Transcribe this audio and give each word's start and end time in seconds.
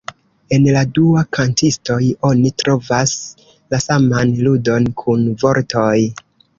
En 0.55 0.63
la 0.75 0.81
dua 0.97 1.23
kantistoj, 1.37 1.99
oni 2.31 2.53
trovas 2.63 3.15
la 3.45 3.83
saman 3.87 4.35
ludon 4.45 4.93
kun 5.07 5.33
vortoj. 5.47 5.91